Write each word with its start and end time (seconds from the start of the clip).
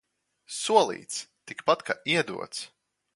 Solīts– 0.59 1.19
tikpat 1.51 1.87
kā 1.91 1.99
iedots. 2.17 2.65